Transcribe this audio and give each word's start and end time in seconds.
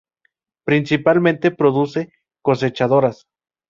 Principalmente 0.65 1.51
produce 1.51 2.11
cosechadoras. 2.41 3.27